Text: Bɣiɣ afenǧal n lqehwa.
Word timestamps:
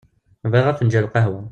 Bɣiɣ 0.51 0.65
afenǧal 0.67 1.03
n 1.03 1.07
lqehwa. 1.07 1.41